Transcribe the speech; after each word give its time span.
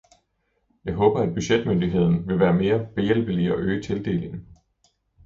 Jeg 0.85 0.93
håber, 0.95 1.19
at 1.19 1.33
budgetmyndigheden 1.33 2.27
vil 2.27 2.39
være 2.39 2.53
mere 2.53 2.87
behjælpelig 2.95 3.51
og 3.53 3.59
øge 3.59 3.81
tildelingen. 3.81 4.47